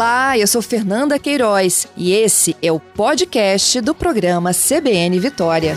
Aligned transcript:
Olá, 0.00 0.38
eu 0.38 0.46
sou 0.46 0.62
Fernanda 0.62 1.18
Queiroz 1.18 1.86
e 1.94 2.10
esse 2.12 2.56
é 2.62 2.72
o 2.72 2.80
podcast 2.80 3.82
do 3.82 3.94
programa 3.94 4.50
CBN 4.54 5.20
Vitória. 5.20 5.76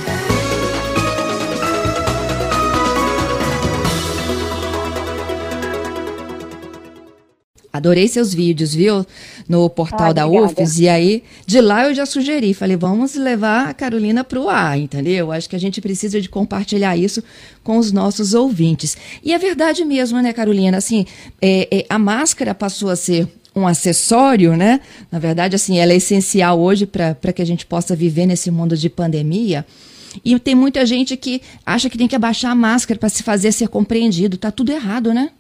Adorei 7.73 8.07
seus 8.07 8.33
vídeos, 8.33 8.73
viu? 8.73 9.05
No 9.45 9.69
portal 9.69 10.11
ah, 10.11 10.13
da 10.13 10.25
UFES. 10.25 10.79
E 10.79 10.87
aí, 10.87 11.23
de 11.45 11.59
lá 11.59 11.89
eu 11.89 11.93
já 11.93 12.05
sugeri. 12.05 12.53
Falei, 12.53 12.77
vamos 12.77 13.15
levar 13.15 13.67
a 13.67 13.73
Carolina 13.73 14.23
para 14.23 14.39
o 14.39 14.47
ar, 14.47 14.79
entendeu? 14.79 15.33
Acho 15.33 15.49
que 15.49 15.55
a 15.57 15.59
gente 15.59 15.81
precisa 15.81 16.21
de 16.21 16.29
compartilhar 16.29 16.95
isso 16.95 17.21
com 17.61 17.77
os 17.77 17.91
nossos 17.91 18.33
ouvintes. 18.33 18.95
E 19.21 19.33
é 19.33 19.37
verdade 19.37 19.83
mesmo, 19.83 20.21
né, 20.21 20.31
Carolina? 20.31 20.77
Assim, 20.77 21.05
é, 21.41 21.67
é, 21.69 21.85
a 21.89 21.99
máscara 21.99 22.55
passou 22.55 22.89
a 22.89 22.95
ser 22.95 23.27
um 23.55 23.67
acessório, 23.67 24.55
né? 24.55 24.81
Na 25.11 25.19
verdade, 25.19 25.55
assim, 25.55 25.79
ela 25.79 25.91
é 25.91 25.97
essencial 25.97 26.59
hoje 26.59 26.85
para 26.85 27.33
que 27.33 27.41
a 27.41 27.45
gente 27.45 27.65
possa 27.65 27.95
viver 27.95 28.25
nesse 28.25 28.49
mundo 28.49 28.75
de 28.75 28.89
pandemia. 28.89 29.65
E 30.23 30.37
tem 30.39 30.55
muita 30.55 30.85
gente 30.85 31.17
que 31.17 31.41
acha 31.65 31.89
que 31.89 31.97
tem 31.97 32.07
que 32.07 32.15
abaixar 32.15 32.51
a 32.51 32.55
máscara 32.55 32.99
para 32.99 33.09
se 33.09 33.23
fazer 33.23 33.51
ser 33.51 33.67
compreendido. 33.67 34.37
Tá 34.37 34.51
tudo 34.51 34.71
errado, 34.71 35.13
né? 35.13 35.31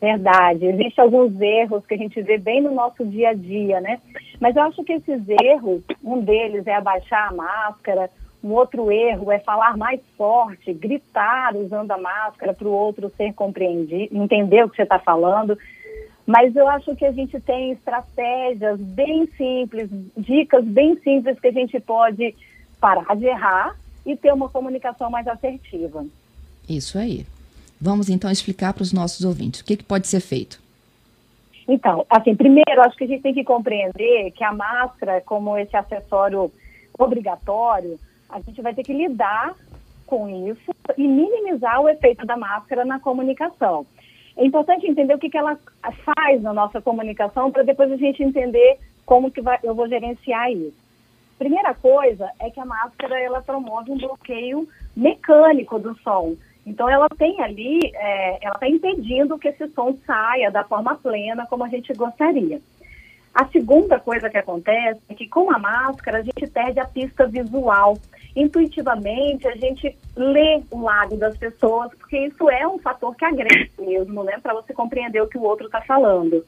Verdade. 0.00 0.64
Existem 0.66 1.04
alguns 1.04 1.38
erros 1.40 1.84
que 1.86 1.94
a 1.94 1.98
gente 1.98 2.20
vê 2.22 2.38
bem 2.38 2.62
no 2.62 2.74
nosso 2.74 3.04
dia 3.04 3.30
a 3.30 3.34
dia, 3.34 3.80
né? 3.80 3.98
Mas 4.40 4.56
eu 4.56 4.62
acho 4.62 4.82
que 4.82 4.94
esses 4.94 5.20
erros, 5.42 5.82
um 6.02 6.20
deles 6.20 6.66
é 6.66 6.74
abaixar 6.74 7.28
a 7.28 7.34
máscara, 7.34 8.10
um 8.42 8.52
outro 8.52 8.90
erro 8.90 9.30
é 9.30 9.38
falar 9.40 9.76
mais 9.76 10.00
forte, 10.16 10.72
gritar 10.72 11.54
usando 11.54 11.90
a 11.90 11.98
máscara 11.98 12.54
para 12.54 12.66
o 12.66 12.72
outro 12.72 13.12
ser 13.14 13.34
compreendido, 13.34 14.16
entender 14.16 14.64
o 14.64 14.70
que 14.70 14.76
você 14.76 14.82
está 14.82 14.98
falando. 14.98 15.58
Mas 16.30 16.54
eu 16.54 16.68
acho 16.68 16.94
que 16.94 17.04
a 17.04 17.10
gente 17.10 17.40
tem 17.40 17.72
estratégias 17.72 18.78
bem 18.78 19.26
simples, 19.36 19.90
dicas 20.16 20.64
bem 20.64 20.96
simples 21.00 21.40
que 21.40 21.48
a 21.48 21.52
gente 21.52 21.80
pode 21.80 22.36
parar 22.80 23.16
de 23.16 23.24
errar 23.24 23.76
e 24.06 24.14
ter 24.14 24.32
uma 24.32 24.48
comunicação 24.48 25.10
mais 25.10 25.26
assertiva. 25.26 26.06
Isso 26.68 26.96
aí. 26.96 27.26
Vamos 27.80 28.08
então 28.08 28.30
explicar 28.30 28.72
para 28.72 28.82
os 28.84 28.92
nossos 28.92 29.24
ouvintes 29.24 29.60
o 29.60 29.64
que, 29.64 29.78
que 29.78 29.82
pode 29.82 30.06
ser 30.06 30.20
feito. 30.20 30.60
Então, 31.66 32.06
assim, 32.08 32.36
primeiro, 32.36 32.80
acho 32.82 32.96
que 32.96 33.04
a 33.04 33.08
gente 33.08 33.22
tem 33.22 33.34
que 33.34 33.42
compreender 33.42 34.30
que 34.30 34.44
a 34.44 34.52
máscara, 34.52 35.20
como 35.22 35.58
esse 35.58 35.76
acessório 35.76 36.52
obrigatório, 36.96 37.98
a 38.28 38.40
gente 38.40 38.62
vai 38.62 38.72
ter 38.72 38.84
que 38.84 38.92
lidar 38.92 39.56
com 40.06 40.28
isso 40.48 40.70
e 40.96 41.08
minimizar 41.08 41.80
o 41.80 41.88
efeito 41.88 42.24
da 42.24 42.36
máscara 42.36 42.84
na 42.84 43.00
comunicação. 43.00 43.84
É 44.40 44.46
importante 44.46 44.86
entender 44.86 45.14
o 45.14 45.18
que, 45.18 45.28
que 45.28 45.36
ela 45.36 45.58
faz 46.02 46.40
na 46.40 46.54
nossa 46.54 46.80
comunicação 46.80 47.52
para 47.52 47.62
depois 47.62 47.92
a 47.92 47.96
gente 47.96 48.22
entender 48.22 48.78
como 49.04 49.30
que 49.30 49.42
vai, 49.42 49.58
eu 49.62 49.74
vou 49.74 49.86
gerenciar 49.86 50.50
isso. 50.50 50.72
Primeira 51.38 51.74
coisa 51.74 52.30
é 52.40 52.48
que 52.48 52.58
a 52.58 52.64
máscara 52.64 53.20
ela 53.20 53.42
promove 53.42 53.90
um 53.90 53.98
bloqueio 53.98 54.66
mecânico 54.96 55.78
do 55.78 55.94
som. 55.98 56.36
Então, 56.66 56.88
ela 56.88 57.06
tem 57.18 57.38
ali, 57.42 57.80
é, 57.94 58.46
ela 58.46 58.54
está 58.54 58.66
impedindo 58.66 59.38
que 59.38 59.48
esse 59.48 59.68
som 59.68 59.94
saia 60.06 60.50
da 60.50 60.64
forma 60.64 60.94
plena 60.96 61.46
como 61.46 61.64
a 61.64 61.68
gente 61.68 61.92
gostaria. 61.92 62.62
A 63.34 63.46
segunda 63.46 63.98
coisa 64.00 64.28
que 64.28 64.38
acontece 64.38 65.00
é 65.08 65.14
que 65.14 65.28
com 65.28 65.50
a 65.52 65.58
máscara 65.58 66.18
a 66.18 66.22
gente 66.22 66.46
perde 66.48 66.80
a 66.80 66.84
pista 66.84 67.26
visual. 67.26 67.96
Intuitivamente 68.34 69.46
a 69.46 69.56
gente 69.56 69.96
lê 70.16 70.60
o 70.70 70.82
lado 70.82 71.16
das 71.16 71.36
pessoas, 71.36 71.90
porque 71.94 72.18
isso 72.26 72.50
é 72.50 72.66
um 72.66 72.78
fator 72.78 73.14
que 73.14 73.24
agrega 73.24 73.70
mesmo, 73.78 74.24
né, 74.24 74.38
para 74.42 74.54
você 74.54 74.72
compreender 74.72 75.20
o 75.20 75.28
que 75.28 75.38
o 75.38 75.42
outro 75.42 75.66
está 75.66 75.80
falando. 75.82 76.44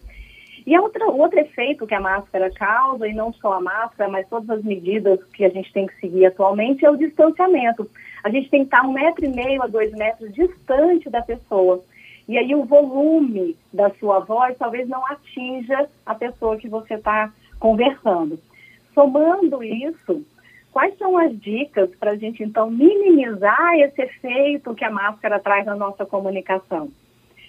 E 0.65 0.79
outra, 0.79 1.07
outro 1.07 1.41
efeito 1.41 1.87
que 1.87 1.95
a 1.95 2.01
máscara 2.01 2.51
causa, 2.51 3.09
e 3.09 3.13
não 3.13 3.33
só 3.33 3.55
a 3.55 3.61
máscara, 3.61 4.09
mas 4.09 4.29
todas 4.29 4.49
as 4.51 4.65
medidas 4.65 5.23
que 5.35 5.45
a 5.45 5.49
gente 5.49 5.73
tem 5.73 5.87
que 5.87 6.01
seguir 6.01 6.27
atualmente, 6.27 6.85
é 6.85 6.91
o 6.91 6.97
distanciamento. 6.97 7.89
A 8.23 8.31
gente 8.31 8.49
tem 8.49 8.61
que 8.61 8.67
estar 8.67 8.87
um 8.87 8.93
metro 8.93 9.25
e 9.25 9.29
meio 9.29 9.63
a 9.63 9.67
dois 9.67 9.91
metros 9.93 10.33
distante 10.33 11.11
da 11.11 11.21
pessoa. 11.23 11.83
E 12.29 12.39
aí 12.39 12.55
o 12.55 12.65
volume 12.65 13.57
da 13.73 13.91
sua 13.95 14.21
voz 14.21 14.57
talvez 14.59 14.89
não 14.89 15.05
atinja 15.07 15.89
a 16.07 16.15
pessoa 16.15 16.57
que 16.57 16.69
você 16.69 16.95
está 16.95 17.33
conversando. 17.59 18.39
Somando 18.95 19.63
isso, 19.63 20.25
quais 20.71 20.97
são 20.99 21.17
as 21.19 21.39
dicas 21.41 21.91
para 21.97 22.13
a 22.13 22.17
gente 22.17 22.43
então 22.43 22.71
minimizar 22.71 23.75
esse 23.77 24.03
efeito 24.03 24.75
que 24.75 24.85
a 24.85 24.91
máscara 24.91 25.41
traz 25.41 25.67
na 25.67 25.75
nossa 25.75 26.07
comunicação? 26.07 26.91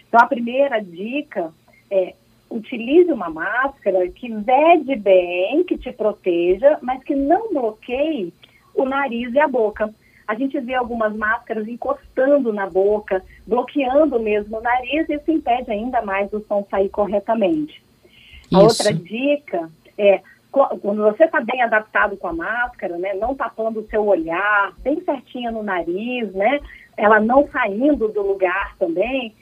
Então 0.07 0.19
a 0.21 0.27
primeira 0.27 0.79
dica 0.79 1.53
é 1.89 2.13
utilize 2.49 3.11
uma 3.11 3.29
máscara 3.29 4.07
que 4.09 4.31
vede 4.31 4.95
bem, 4.95 5.63
que 5.63 5.77
te 5.77 5.91
proteja, 5.91 6.77
mas 6.81 7.03
que 7.03 7.15
não 7.15 7.51
bloqueie 7.51 8.31
o 8.75 8.85
nariz 8.85 9.33
e 9.33 9.39
a 9.39 9.47
boca. 9.47 9.93
A 10.27 10.35
gente 10.35 10.59
vê 10.59 10.73
algumas 10.73 11.15
máscaras 11.15 11.67
encostando 11.67 12.53
na 12.53 12.69
boca, 12.69 13.23
bloqueando 13.45 14.19
mesmo 14.19 14.57
o 14.57 14.61
nariz, 14.61 15.07
e 15.09 15.15
isso 15.15 15.31
impede 15.31 15.71
ainda 15.71 16.01
mais 16.01 16.31
o 16.33 16.39
som 16.41 16.65
sair 16.69 16.89
corretamente. 16.89 17.83
Isso. 18.45 18.55
A 18.55 18.63
outra 18.63 18.93
dica 18.93 19.69
é 19.97 20.21
quando 20.51 21.01
você 21.01 21.23
está 21.23 21.41
bem 21.41 21.63
adaptado 21.63 22.15
com 22.15 22.27
a 22.27 22.33
máscara, 22.33 22.95
né, 22.99 23.15
não 23.15 23.33
tapando 23.33 23.79
o 23.79 23.87
seu 23.87 24.05
olhar, 24.05 24.71
bem 24.83 25.01
certinha 25.03 25.51
no 25.51 25.63
nariz, 25.63 26.31
né, 26.31 26.59
ela 26.95 27.19
não 27.19 27.47
saindo 27.47 28.07
do 28.07 28.21
lugar 28.21 28.75
também, 28.77 29.33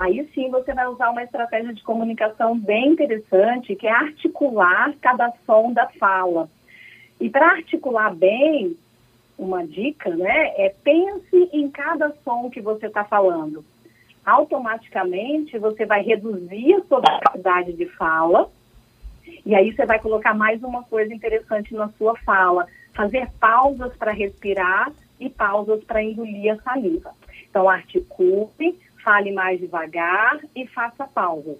Aí 0.00 0.26
sim 0.34 0.48
você 0.48 0.72
vai 0.72 0.86
usar 0.86 1.10
uma 1.10 1.22
estratégia 1.22 1.74
de 1.74 1.82
comunicação 1.82 2.58
bem 2.58 2.92
interessante, 2.92 3.76
que 3.76 3.86
é 3.86 3.92
articular 3.92 4.94
cada 4.98 5.30
som 5.44 5.74
da 5.74 5.90
fala. 5.98 6.48
E 7.20 7.28
para 7.28 7.50
articular 7.50 8.14
bem, 8.14 8.78
uma 9.40 9.66
dica, 9.66 10.14
né, 10.14 10.52
é 10.56 10.74
pense 10.84 11.48
em 11.50 11.70
cada 11.70 12.14
som 12.22 12.50
que 12.50 12.60
você 12.60 12.86
está 12.86 13.04
falando. 13.04 13.64
Automaticamente 14.24 15.58
você 15.58 15.86
vai 15.86 16.02
reduzir 16.02 16.74
a 16.74 16.84
sua 16.84 17.00
capacidade 17.00 17.72
de 17.72 17.86
fala, 17.86 18.50
e 19.46 19.54
aí 19.54 19.72
você 19.72 19.86
vai 19.86 19.98
colocar 19.98 20.34
mais 20.34 20.62
uma 20.62 20.82
coisa 20.84 21.14
interessante 21.14 21.72
na 21.72 21.88
sua 21.96 22.14
fala, 22.18 22.66
fazer 22.92 23.30
pausas 23.40 23.96
para 23.96 24.12
respirar 24.12 24.92
e 25.18 25.30
pausas 25.30 25.82
para 25.84 26.02
engolir 26.02 26.52
a 26.52 26.62
saliva. 26.62 27.14
Então 27.48 27.68
articule, 27.68 28.78
fale 29.02 29.32
mais 29.32 29.58
devagar 29.58 30.38
e 30.54 30.66
faça 30.66 31.06
pausa. 31.06 31.56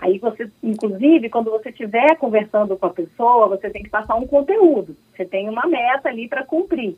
Aí 0.00 0.18
você, 0.18 0.50
inclusive, 0.62 1.28
quando 1.28 1.50
você 1.50 1.70
estiver 1.70 2.16
conversando 2.16 2.76
com 2.76 2.86
a 2.86 2.90
pessoa, 2.90 3.48
você 3.48 3.68
tem 3.70 3.82
que 3.82 3.90
passar 3.90 4.14
um 4.14 4.26
conteúdo. 4.26 4.96
Você 5.14 5.24
tem 5.24 5.48
uma 5.48 5.66
meta 5.66 6.08
ali 6.08 6.28
para 6.28 6.44
cumprir. 6.44 6.96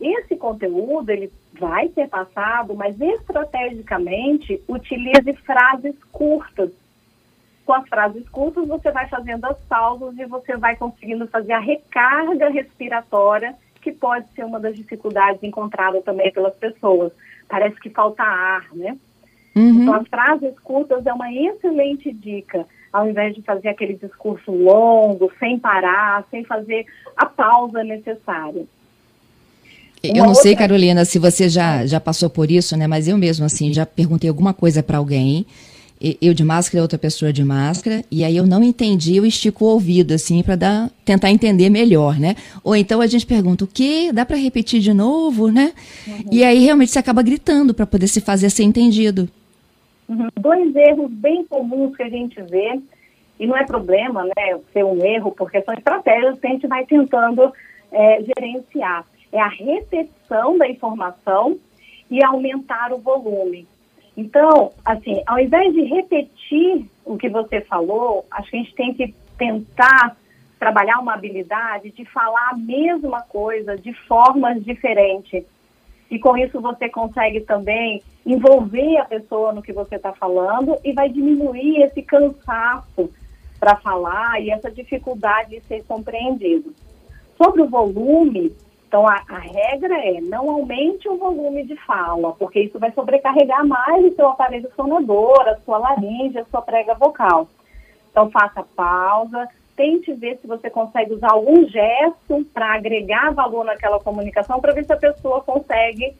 Esse 0.00 0.36
conteúdo, 0.36 1.10
ele 1.10 1.32
vai 1.54 1.88
ser 1.88 2.08
passado, 2.08 2.74
mas 2.74 3.00
estrategicamente 3.00 4.62
utilize 4.68 5.32
frases 5.44 5.96
curtas. 6.12 6.70
Com 7.64 7.72
as 7.72 7.88
frases 7.88 8.28
curtas, 8.28 8.68
você 8.68 8.92
vai 8.92 9.08
fazendo 9.08 9.44
as 9.46 9.58
pausas 9.64 10.16
e 10.18 10.24
você 10.26 10.56
vai 10.56 10.76
conseguindo 10.76 11.26
fazer 11.26 11.52
a 11.52 11.58
recarga 11.58 12.48
respiratória, 12.48 13.54
que 13.82 13.90
pode 13.90 14.26
ser 14.34 14.44
uma 14.44 14.60
das 14.60 14.76
dificuldades 14.76 15.42
encontradas 15.42 16.04
também 16.04 16.30
pelas 16.32 16.54
pessoas 16.54 17.12
parece 17.48 17.78
que 17.80 17.90
falta 17.90 18.22
ar, 18.22 18.68
né? 18.74 18.96
Uhum. 19.56 19.82
Então, 19.82 19.94
as 19.94 20.06
frases 20.08 20.58
curtas 20.60 21.06
é 21.06 21.12
uma 21.12 21.32
excelente 21.32 22.12
dica, 22.12 22.66
ao 22.92 23.08
invés 23.08 23.34
de 23.34 23.42
fazer 23.42 23.68
aquele 23.68 23.94
discurso 23.94 24.52
longo, 24.52 25.32
sem 25.40 25.58
parar, 25.58 26.24
sem 26.30 26.44
fazer 26.44 26.84
a 27.16 27.26
pausa 27.26 27.82
necessária. 27.82 28.64
Eu 30.02 30.12
uma 30.12 30.22
não 30.22 30.28
outra... 30.28 30.42
sei, 30.42 30.54
Carolina, 30.54 31.04
se 31.04 31.18
você 31.18 31.48
já, 31.48 31.86
já 31.86 31.98
passou 31.98 32.28
por 32.28 32.50
isso, 32.50 32.76
né? 32.76 32.86
Mas 32.86 33.08
eu 33.08 33.16
mesmo, 33.16 33.46
assim, 33.46 33.72
já 33.72 33.86
perguntei 33.86 34.28
alguma 34.28 34.52
coisa 34.52 34.82
para 34.82 34.98
alguém 34.98 35.46
eu 36.20 36.34
de 36.34 36.44
máscara, 36.44 36.82
outra 36.82 36.98
pessoa 36.98 37.32
de 37.32 37.42
máscara, 37.42 38.04
e 38.10 38.22
aí 38.22 38.36
eu 38.36 38.46
não 38.46 38.62
entendi, 38.62 39.16
eu 39.16 39.24
estico 39.24 39.64
o 39.64 39.68
ouvido, 39.68 40.12
assim, 40.12 40.42
para 40.42 40.54
dar, 40.54 40.90
tentar 41.04 41.30
entender 41.30 41.70
melhor, 41.70 42.18
né? 42.18 42.36
Ou 42.62 42.76
então 42.76 43.00
a 43.00 43.06
gente 43.06 43.24
pergunta, 43.24 43.64
o 43.64 43.66
quê? 43.66 44.10
Dá 44.12 44.26
para 44.26 44.36
repetir 44.36 44.80
de 44.80 44.92
novo, 44.92 45.48
né? 45.48 45.72
Uhum. 46.06 46.24
E 46.30 46.44
aí 46.44 46.62
realmente 46.64 46.92
você 46.92 46.98
acaba 46.98 47.22
gritando 47.22 47.72
para 47.72 47.86
poder 47.86 48.08
se 48.08 48.20
fazer 48.20 48.50
ser 48.50 48.64
entendido. 48.64 49.28
Dois 50.08 50.74
erros 50.74 51.10
bem 51.12 51.44
comuns 51.44 51.96
que 51.96 52.02
a 52.02 52.08
gente 52.08 52.40
vê, 52.42 52.80
e 53.38 53.46
não 53.46 53.56
é 53.56 53.64
problema, 53.64 54.24
né, 54.24 54.58
ser 54.72 54.84
um 54.84 55.04
erro, 55.04 55.32
porque 55.32 55.60
são 55.62 55.74
estratégias 55.74 56.38
que 56.38 56.46
a 56.46 56.50
gente 56.50 56.66
vai 56.66 56.86
tentando 56.86 57.52
é, 57.92 58.22
gerenciar. 58.22 59.04
É 59.32 59.40
a 59.40 59.48
repetição 59.48 60.56
da 60.56 60.68
informação 60.68 61.58
e 62.10 62.24
aumentar 62.24 62.92
o 62.92 62.98
volume. 62.98 63.66
Então, 64.16 64.72
assim, 64.84 65.22
ao 65.26 65.38
invés 65.38 65.74
de 65.74 65.82
repetir 65.82 66.86
o 67.04 67.18
que 67.18 67.28
você 67.28 67.60
falou, 67.60 68.24
acho 68.30 68.50
que 68.50 68.56
a 68.56 68.60
gente 68.60 68.74
tem 68.74 68.94
que 68.94 69.14
tentar 69.36 70.16
trabalhar 70.58 70.98
uma 70.98 71.12
habilidade 71.14 71.90
de 71.90 72.04
falar 72.06 72.50
a 72.52 72.56
mesma 72.56 73.20
coisa 73.22 73.76
de 73.76 73.92
formas 73.92 74.64
diferentes. 74.64 75.44
E 76.10 76.18
com 76.18 76.36
isso 76.36 76.60
você 76.60 76.88
consegue 76.88 77.40
também 77.40 78.02
envolver 78.26 78.98
a 78.98 79.04
pessoa 79.04 79.52
no 79.52 79.62
que 79.62 79.72
você 79.72 79.94
está 79.94 80.12
falando 80.12 80.76
e 80.84 80.92
vai 80.92 81.08
diminuir 81.08 81.82
esse 81.82 82.02
cansaço 82.02 83.08
para 83.60 83.76
falar 83.76 84.42
e 84.42 84.50
essa 84.50 84.68
dificuldade 84.68 85.50
de 85.50 85.60
ser 85.66 85.84
compreendido. 85.84 86.74
Sobre 87.40 87.62
o 87.62 87.68
volume, 87.68 88.52
então 88.88 89.06
a, 89.06 89.22
a, 89.28 89.38
regra 89.38 89.94
é 90.04 90.20
não 90.20 90.50
aumente 90.50 91.08
o 91.08 91.16
volume 91.16 91.64
de 91.64 91.76
fala, 91.86 92.32
porque 92.32 92.60
isso 92.60 92.78
vai 92.80 92.90
sobrecarregar 92.92 93.64
mais 93.64 94.04
o 94.04 94.14
seu 94.16 94.28
aparelho 94.28 94.70
sonador, 94.74 95.48
a 95.48 95.56
sua 95.64 95.78
laringe, 95.78 96.38
a 96.38 96.44
sua 96.46 96.62
prega 96.62 96.94
vocal. 96.94 97.48
Então 98.10 98.30
faça 98.30 98.64
pausa, 98.74 99.48
tente 99.76 100.12
ver 100.14 100.38
se 100.38 100.48
você 100.48 100.68
consegue 100.68 101.12
usar 101.12 101.30
algum 101.32 101.64
gesto 101.68 102.44
para 102.52 102.74
agregar 102.74 103.32
valor 103.32 103.64
naquela 103.64 104.00
comunicação, 104.00 104.60
para 104.60 104.72
ver 104.72 104.84
se 104.84 104.92
a 104.92 104.96
pessoa 104.96 105.42
consegue 105.42 106.16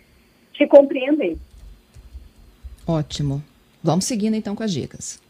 te 0.52 0.66
compreender. 0.66 1.36
Ótimo. 2.86 3.42
Vamos 3.82 4.04
seguindo 4.04 4.34
então 4.34 4.54
com 4.54 4.62
as 4.62 4.72
dicas. 4.72 5.20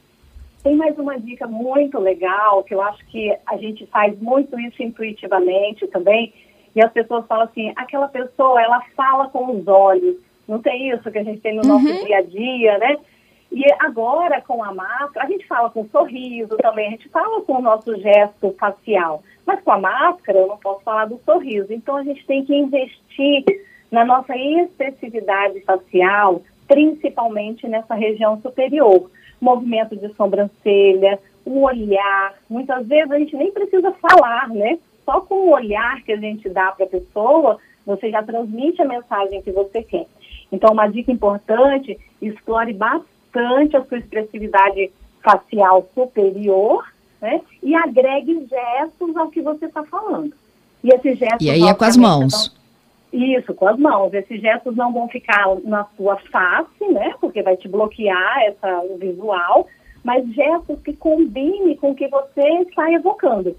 Tem 0.63 0.75
mais 0.75 0.99
uma 0.99 1.19
dica 1.19 1.47
muito 1.47 1.99
legal, 1.99 2.65
que 2.65 2.75
eu 2.75 2.83
acho 2.83 3.05
que 3.07 3.33
a 3.47 3.57
gente 3.57 3.87
faz 3.87 4.19
muito 4.21 4.59
isso 4.59 4.83
intuitivamente 4.83 5.87
também, 5.87 6.35
e 6.75 6.83
as 6.83 6.93
pessoas 6.93 7.27
falam 7.27 7.45
assim, 7.45 7.73
aquela 7.77 8.09
pessoa, 8.09 8.61
ela 8.61 8.83
fala 8.97 9.29
com 9.29 9.57
os 9.57 9.67
olhos. 9.67 10.17
Não 10.47 10.61
tem 10.61 10.91
isso 10.91 11.11
que 11.11 11.19
a 11.19 11.25
gente 11.25 11.41
tem 11.41 11.55
no 11.55 11.63
nosso 11.63 11.87
uhum. 11.87 12.05
dia 12.05 12.19
a 12.19 12.23
dia, 12.23 12.79
né? 12.79 12.99
E 13.51 13.65
agora, 13.79 14.41
com 14.43 14.63
a 14.63 14.75
máscara, 14.75 15.27
a 15.27 15.31
gente 15.31 15.47
fala 15.47 15.71
com 15.71 15.89
sorriso 15.89 16.57
também, 16.57 16.89
a 16.89 16.91
gente 16.91 17.09
fala 17.09 17.41
com 17.43 17.55
o 17.55 17.63
nosso 17.63 17.97
gesto 18.01 18.55
facial. 18.59 19.23
Mas 19.47 19.63
com 19.63 19.73
a 19.73 19.79
máscara, 19.79 20.39
eu 20.39 20.49
não 20.49 20.59
posso 20.59 20.83
falar 20.83 21.07
do 21.07 21.21
sorriso. 21.25 21.73
Então, 21.73 21.97
a 21.97 22.03
gente 22.03 22.27
tem 22.27 22.45
que 22.45 22.55
investir 22.55 23.45
na 23.91 24.05
nossa 24.05 24.37
expressividade 24.37 25.61
facial, 25.61 26.43
principalmente 26.67 27.67
nessa 27.67 27.95
região 27.95 28.41
superior. 28.41 29.11
Movimento 29.41 29.97
de 29.97 30.13
sobrancelha, 30.15 31.19
o 31.45 31.63
olhar. 31.63 32.35
Muitas 32.49 32.87
vezes 32.87 33.11
a 33.11 33.19
gente 33.19 33.37
nem 33.37 33.53
precisa 33.53 33.93
falar, 33.93 34.49
né? 34.49 34.79
Só 35.05 35.21
com 35.21 35.35
o 35.35 35.51
olhar 35.51 36.03
que 36.03 36.13
a 36.13 36.17
gente 36.17 36.49
dá 36.49 36.73
para 36.73 36.85
a 36.85 36.89
pessoa, 36.89 37.59
você 37.85 38.11
já 38.11 38.23
transmite 38.23 38.83
a 38.83 38.87
mensagem 38.87 39.41
que 39.43 39.53
você 39.53 39.83
quer. 39.83 40.07
Então, 40.51 40.73
uma 40.73 40.89
dica 40.89 41.13
importante, 41.13 41.99
explore 42.21 42.73
bastante 42.73 43.77
a 43.77 43.85
sua 43.85 43.99
expressividade 43.99 44.91
facial 45.23 45.89
superior, 45.95 46.85
né? 47.21 47.41
E 47.63 47.75
agregue 47.75 48.47
gestos 48.49 49.17
ao 49.17 49.29
que 49.29 49.41
você 49.41 49.67
está 49.67 49.85
falando. 49.85 50.33
E 50.83 50.89
esses 50.89 51.19
gestos... 51.19 51.47
E 51.47 51.51
aí 51.51 51.63
é 51.63 51.75
com 51.75 51.85
as 51.85 51.97
mãos. 51.97 52.55
Isso, 53.13 53.55
com 53.55 53.69
as 53.69 53.79
mãos. 53.79 54.13
Esses 54.13 54.41
gestos 54.41 54.77
não 54.77 54.93
vão 54.93 55.09
ficar 55.09 55.47
na 55.65 55.85
sua 55.97 56.17
face, 56.17 56.87
né? 56.89 57.15
Porque 57.21 57.43
vai 57.43 57.57
te 57.57 57.69
bloquear 57.69 58.43
essa, 58.45 58.81
o 58.81 58.97
visual, 58.99 59.67
mas 60.05 60.27
gestos 60.35 60.81
que 60.83 60.93
combinem 60.95 61.77
com 61.77 61.91
o 61.91 61.95
que 61.95 62.09
você 62.09 62.43
está 62.63 62.91
evocando. 62.93 63.57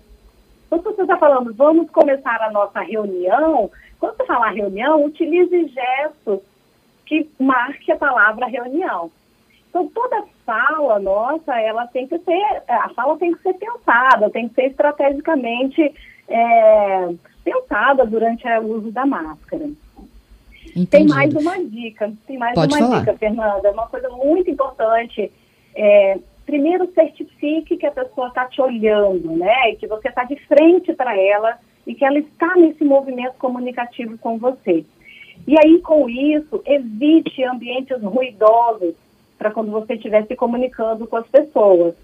Então, 0.67 0.79
se 0.79 0.85
você 0.85 1.01
está 1.01 1.17
falando, 1.17 1.53
vamos 1.53 1.89
começar 1.91 2.41
a 2.41 2.51
nossa 2.51 2.81
reunião, 2.81 3.71
quando 3.99 4.17
você 4.17 4.25
falar 4.25 4.51
reunião, 4.51 5.05
utilize 5.05 5.67
gestos 5.67 6.41
que 7.05 7.29
marque 7.39 7.91
a 7.91 7.97
palavra 7.97 8.47
reunião. 8.47 9.09
Então, 9.69 9.87
toda 9.87 10.23
fala 10.45 10.99
nossa, 10.99 11.59
ela 11.59 11.87
tem 11.87 12.07
que 12.07 12.17
ser, 12.19 12.63
a 12.67 12.89
fala 12.89 13.17
tem 13.17 13.33
que 13.33 13.41
ser 13.41 13.53
pensada, 13.53 14.29
tem 14.29 14.47
que 14.49 14.55
ser 14.55 14.67
estrategicamente 14.67 15.93
é, 16.27 17.09
pensada 17.47 18.05
durante 18.05 18.47
o 18.47 18.77
uso 18.77 18.91
da 18.91 19.05
máscara. 19.05 19.69
Entendi. 20.75 20.87
Tem 20.87 21.07
mais 21.07 21.33
uma 21.33 21.57
dica, 21.63 22.11
tem 22.27 22.37
mais 22.37 22.53
Pode 22.53 22.75
uma 22.75 22.87
falar. 22.87 22.99
dica, 22.99 23.17
Fernanda, 23.17 23.71
uma 23.71 23.87
coisa 23.87 24.09
muito 24.09 24.49
importante. 24.49 25.31
É, 25.75 26.19
primeiro 26.45 26.91
certifique 26.93 27.77
que 27.77 27.85
a 27.85 27.91
pessoa 27.91 28.27
está 28.27 28.45
te 28.45 28.61
olhando, 28.61 29.35
né? 29.35 29.71
E 29.71 29.75
que 29.77 29.87
você 29.87 30.09
está 30.09 30.23
de 30.23 30.35
frente 30.45 30.93
para 30.93 31.17
ela 31.19 31.57
e 31.85 31.95
que 31.95 32.03
ela 32.03 32.19
está 32.19 32.55
nesse 32.55 32.83
movimento 32.83 33.35
comunicativo 33.39 34.17
com 34.17 34.37
você. 34.37 34.85
E 35.47 35.55
aí, 35.57 35.79
com 35.79 36.09
isso, 36.09 36.61
evite 36.65 37.43
ambientes 37.43 38.01
ruidosos 38.01 38.93
para 39.37 39.51
quando 39.51 39.71
você 39.71 39.93
estiver 39.93 40.25
se 40.25 40.35
comunicando 40.35 41.07
com 41.07 41.15
as 41.15 41.27
pessoas. 41.27 41.95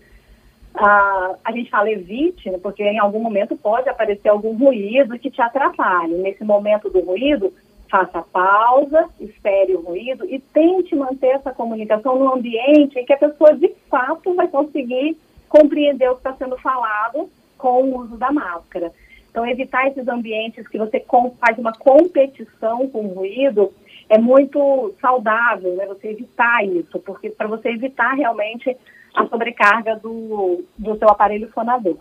Ah, 0.75 1.35
a 1.43 1.51
gente 1.51 1.69
fala 1.69 1.91
evite, 1.91 2.49
né, 2.49 2.57
porque 2.57 2.83
em 2.83 2.97
algum 2.97 3.19
momento 3.19 3.55
pode 3.55 3.87
aparecer 3.87 4.29
algum 4.29 4.55
ruído 4.57 5.19
que 5.19 5.29
te 5.29 5.41
atrapalhe. 5.41 6.15
Nesse 6.15 6.43
momento 6.43 6.89
do 6.89 6.99
ruído, 7.01 7.53
faça 7.89 8.23
pausa, 8.23 9.07
espere 9.19 9.75
o 9.75 9.81
ruído 9.81 10.25
e 10.25 10.39
tente 10.39 10.95
manter 10.95 11.35
essa 11.35 11.51
comunicação 11.51 12.17
no 12.17 12.33
ambiente 12.33 12.97
em 12.97 13.05
que 13.05 13.13
a 13.13 13.17
pessoa 13.17 13.53
de 13.55 13.71
fato 13.87 14.33
vai 14.33 14.47
conseguir 14.47 15.15
compreender 15.47 16.09
o 16.09 16.15
que 16.15 16.21
está 16.21 16.33
sendo 16.33 16.57
falado 16.57 17.29
com 17.55 17.83
o 17.83 17.99
uso 17.99 18.17
da 18.17 18.31
máscara. 18.31 18.91
Então, 19.29 19.45
evitar 19.45 19.87
esses 19.87 20.07
ambientes 20.07 20.67
que 20.67 20.77
você 20.77 21.03
faz 21.39 21.57
uma 21.57 21.71
competição 21.71 22.87
com 22.89 23.05
o 23.05 23.13
ruído 23.13 23.71
é 24.09 24.17
muito 24.17 24.93
saudável, 24.99 25.75
né? 25.75 25.85
Você 25.87 26.09
evitar 26.09 26.65
isso, 26.65 26.99
porque 26.99 27.29
para 27.29 27.47
você 27.47 27.69
evitar 27.69 28.13
realmente 28.13 28.75
a 29.13 29.27
sobrecarga 29.27 29.95
do, 29.95 30.63
do 30.77 30.97
seu 30.97 31.09
aparelho 31.09 31.49
fonador. 31.49 31.97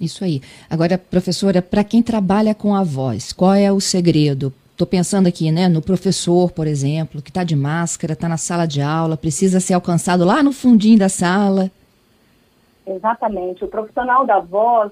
Isso 0.00 0.24
aí. 0.24 0.40
Agora, 0.68 0.96
professora, 0.96 1.60
para 1.60 1.84
quem 1.84 2.02
trabalha 2.02 2.54
com 2.54 2.74
a 2.74 2.82
voz, 2.82 3.32
qual 3.32 3.54
é 3.54 3.70
o 3.70 3.80
segredo? 3.80 4.52
Estou 4.72 4.86
pensando 4.86 5.26
aqui, 5.26 5.52
né, 5.52 5.68
no 5.68 5.82
professor, 5.82 6.50
por 6.52 6.66
exemplo, 6.66 7.20
que 7.20 7.28
está 7.28 7.44
de 7.44 7.54
máscara, 7.54 8.14
está 8.14 8.26
na 8.26 8.38
sala 8.38 8.66
de 8.66 8.80
aula, 8.80 9.14
precisa 9.14 9.60
ser 9.60 9.74
alcançado 9.74 10.24
lá 10.24 10.42
no 10.42 10.52
fundinho 10.52 10.98
da 10.98 11.10
sala. 11.10 11.70
Exatamente. 12.86 13.62
O 13.62 13.68
profissional 13.68 14.24
da 14.24 14.40
voz 14.40 14.90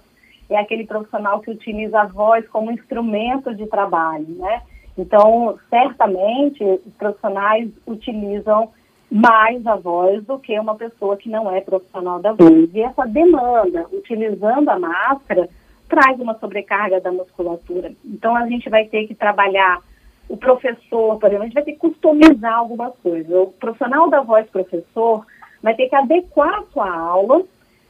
é 0.50 0.58
aquele 0.58 0.86
profissional 0.86 1.40
que 1.40 1.50
utiliza 1.50 2.00
a 2.00 2.06
voz 2.06 2.46
como 2.48 2.70
instrumento 2.70 3.54
de 3.54 3.66
trabalho, 3.66 4.28
né? 4.28 4.62
Então, 4.96 5.58
certamente, 5.70 6.62
os 6.62 6.92
profissionais 6.98 7.70
utilizam 7.86 8.70
mais 9.10 9.66
a 9.66 9.76
voz 9.76 10.24
do 10.24 10.38
que 10.38 10.58
uma 10.58 10.74
pessoa 10.74 11.16
que 11.16 11.28
não 11.28 11.50
é 11.50 11.60
profissional 11.60 12.20
da 12.20 12.32
voz. 12.32 12.68
E 12.74 12.80
essa 12.80 13.06
demanda, 13.06 13.86
utilizando 13.92 14.68
a 14.68 14.78
máscara, 14.78 15.48
traz 15.88 16.20
uma 16.20 16.38
sobrecarga 16.38 17.00
da 17.00 17.10
musculatura. 17.10 17.92
Então, 18.04 18.36
a 18.36 18.46
gente 18.46 18.68
vai 18.68 18.84
ter 18.84 19.06
que 19.06 19.14
trabalhar 19.14 19.80
o 20.28 20.36
professor, 20.36 21.18
por 21.18 21.26
exemplo, 21.26 21.44
a 21.44 21.46
gente 21.46 21.54
vai 21.54 21.62
ter 21.62 21.72
que 21.72 21.78
customizar 21.78 22.54
algumas 22.54 22.94
coisas. 23.02 23.30
O 23.32 23.46
profissional 23.46 24.10
da 24.10 24.20
voz 24.20 24.46
professor 24.50 25.24
vai 25.62 25.74
ter 25.74 25.88
que 25.88 25.96
adequar 25.96 26.58
a 26.58 26.64
sua 26.72 26.90
aula 26.90 27.42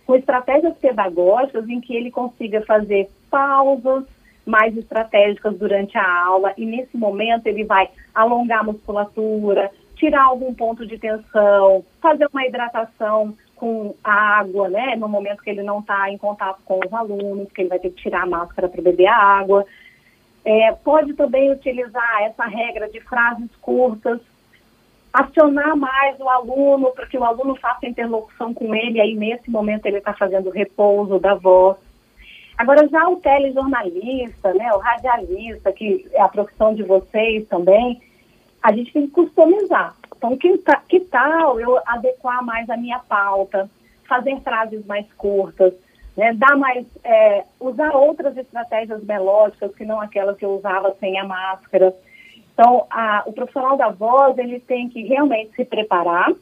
com 0.07 0.15
estratégias 0.15 0.77
pedagógicas 0.79 1.69
em 1.69 1.81
que 1.81 1.95
ele 1.95 2.11
consiga 2.11 2.63
fazer 2.63 3.11
pausas 3.29 4.05
mais 4.47 4.75
estratégicas 4.77 5.59
durante 5.59 5.99
a 5.99 6.25
aula 6.25 6.55
e 6.57 6.65
nesse 6.65 6.97
momento 6.97 7.47
ele 7.47 7.65
vai 7.65 7.91
alongar 8.15 8.61
a 8.61 8.63
musculatura, 8.63 9.71
tirar 9.99 10.25
algum 10.25 10.55
ponto 10.55 10.87
de 10.87 10.97
tensão, 10.99 11.85
fazer 12.01 12.29
uma 12.33 12.47
hidratação 12.47 13.37
com 13.57 13.95
água, 14.03 14.69
né? 14.69 14.95
No 14.97 15.09
momento 15.09 15.43
que 15.43 15.51
ele 15.51 15.63
não 15.63 15.81
está 15.81 16.09
em 16.11 16.17
contato 16.17 16.61
com 16.65 16.79
os 16.85 16.93
alunos, 16.93 17.51
que 17.53 17.63
ele 17.63 17.69
vai 17.69 17.79
ter 17.79 17.91
que 17.91 18.03
tirar 18.03 18.23
a 18.23 18.27
máscara 18.27 18.69
para 18.69 18.81
beber 18.81 19.09
a 19.09 19.17
água. 19.17 19.67
É, 20.45 20.73
pode 20.73 21.13
também 21.15 21.51
utilizar 21.51 22.23
essa 22.23 22.45
regra 22.45 22.89
de 22.89 23.01
frases 23.01 23.51
curtas, 23.61 24.21
acionar 25.13 25.77
mais 25.77 26.19
o 26.21 26.29
aluno 26.29 26.93
para 26.93 27.07
que 27.07 27.19
o 27.19 27.25
aluno 27.25 27.57
faça 27.57 27.87
interlocução 27.87 28.55
com 28.55 28.75
ele, 28.75 29.01
aí 29.01 29.15
nesse 29.17 29.51
momento 29.51 29.87
ele 29.87 29.99
está 29.99 30.15
fazendo 30.15 30.51
repouso 30.51 31.19
da 31.19 31.35
voz. 31.35 31.77
Agora, 32.57 32.89
já 32.89 33.09
o 33.09 33.17
telejornalista, 33.17 34.55
né, 34.55 34.73
o 34.73 34.79
radialista, 34.79 35.73
que 35.73 36.09
é 36.13 36.21
a 36.21 36.29
profissão 36.29 36.75
de 36.75 36.83
vocês 36.83 37.47
também, 37.49 38.01
a 38.63 38.73
gente 38.73 38.93
tem 38.93 39.07
que 39.07 39.13
customizar. 39.13 39.95
Então, 40.17 40.37
que, 40.37 40.59
que 40.89 41.01
tal 41.01 41.61
eu 41.61 41.79
adequar 41.87 42.45
mais 42.45 42.69
a 42.69 42.77
minha 42.77 42.99
pauta, 42.99 43.71
fazer 44.09 44.41
frases 44.41 44.85
mais 44.87 45.07
curtas, 45.13 45.73
né, 46.17 46.33
dar 46.35 46.57
mais, 46.57 46.85
é, 47.05 47.45
usar 47.61 47.95
outras 47.95 48.37
estratégias 48.37 49.03
melódicas 49.05 49.75
que 49.77 49.85
não 49.85 50.01
aquelas 50.01 50.37
que 50.37 50.45
eu 50.45 50.57
usava 50.57 50.95
sem 50.99 51.17
a 51.19 51.25
máscara. 51.25 51.95
Então, 52.53 52.87
a, 52.91 53.23
o 53.27 53.33
profissional 53.33 53.77
da 53.77 53.91
voz, 53.91 54.37
ele 54.37 54.59
tem 54.59 54.89
que 54.89 55.03
realmente 55.05 55.55
se 55.55 55.65
preparar, 55.65 56.33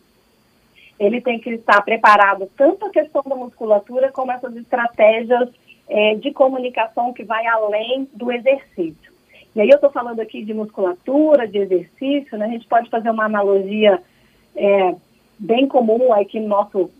ele 0.98 1.20
tem 1.20 1.38
que 1.38 1.50
estar 1.50 1.82
preparado 1.82 2.50
tanto 2.56 2.86
a 2.86 2.90
questão 2.90 3.22
da 3.26 3.36
musculatura 3.36 4.10
como 4.10 4.32
essas 4.32 4.56
estratégias 4.56 5.50
é, 5.86 6.14
de 6.14 6.32
comunicação 6.32 7.12
que 7.12 7.22
vai 7.22 7.46
além 7.46 8.08
do 8.14 8.32
exercício. 8.32 9.12
E 9.56 9.60
aí 9.62 9.70
eu 9.70 9.76
estou 9.76 9.90
falando 9.90 10.20
aqui 10.20 10.44
de 10.44 10.52
musculatura, 10.52 11.48
de 11.48 11.56
exercício, 11.56 12.36
né? 12.36 12.44
A 12.44 12.50
gente 12.50 12.66
pode 12.66 12.90
fazer 12.90 13.08
uma 13.08 13.24
analogia 13.24 14.02
é, 14.54 14.94
bem 15.38 15.66
comum 15.66 16.12
aqui 16.12 16.38
no 16.38 16.48
nosso, 16.48 16.90